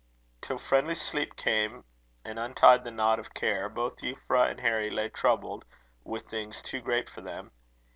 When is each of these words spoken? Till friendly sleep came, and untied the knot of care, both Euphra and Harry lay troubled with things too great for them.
Till 0.41 0.57
friendly 0.57 0.95
sleep 0.95 1.35
came, 1.35 1.85
and 2.25 2.39
untied 2.39 2.83
the 2.83 2.89
knot 2.89 3.19
of 3.19 3.35
care, 3.35 3.69
both 3.69 3.97
Euphra 3.97 4.49
and 4.49 4.59
Harry 4.61 4.89
lay 4.89 5.09
troubled 5.09 5.63
with 6.03 6.27
things 6.27 6.63
too 6.63 6.81
great 6.81 7.07
for 7.07 7.21
them. 7.21 7.51